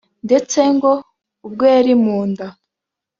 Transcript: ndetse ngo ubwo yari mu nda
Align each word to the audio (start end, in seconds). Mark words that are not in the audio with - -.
ndetse 0.25 0.59
ngo 0.75 0.91
ubwo 1.45 1.63
yari 1.73 1.93
mu 2.03 2.19
nda 2.29 2.47